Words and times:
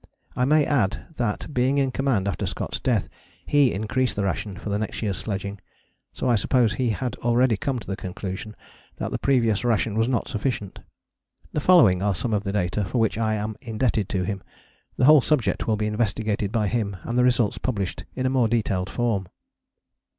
I 0.35 0.45
may 0.45 0.65
add 0.65 1.13
that, 1.17 1.53
being 1.53 1.77
in 1.77 1.91
command 1.91 2.27
after 2.27 2.47
Scott's 2.47 2.79
death, 2.79 3.07
he 3.45 3.71
increased 3.71 4.15
the 4.15 4.23
ration 4.23 4.57
for 4.57 4.69
the 4.71 4.79
next 4.79 5.03
year's 5.03 5.17
sledging, 5.19 5.59
so 6.11 6.27
I 6.27 6.37
suppose 6.37 6.73
he 6.73 6.89
had 6.89 7.13
already 7.17 7.55
come 7.55 7.77
to 7.77 7.85
the 7.85 7.95
conclusion 7.95 8.55
that 8.95 9.11
the 9.11 9.19
previous 9.19 9.63
ration 9.63 9.93
was 9.95 10.07
not 10.07 10.27
sufficient. 10.27 10.79
The 11.53 11.59
following 11.59 12.01
are 12.01 12.15
some 12.15 12.33
of 12.33 12.43
the 12.43 12.51
data 12.51 12.83
for 12.83 12.97
which 12.97 13.19
I 13.19 13.35
am 13.35 13.55
indebted 13.61 14.09
to 14.09 14.23
him: 14.23 14.41
the 14.97 15.05
whole 15.05 15.21
subject 15.21 15.67
will 15.67 15.77
be 15.77 15.85
investigated 15.85 16.51
by 16.51 16.67
him 16.67 16.97
and 17.03 17.15
the 17.15 17.23
results 17.23 17.59
published 17.59 18.03
in 18.15 18.25
a 18.25 18.29
more 18.31 18.47
detailed 18.47 18.89
form. 18.89 19.27